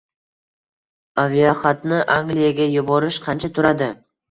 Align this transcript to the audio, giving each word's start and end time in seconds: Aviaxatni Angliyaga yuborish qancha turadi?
Aviaxatni 1.25 2.01
Angliyaga 2.17 2.69
yuborish 2.79 3.23
qancha 3.29 3.55
turadi? 3.61 3.95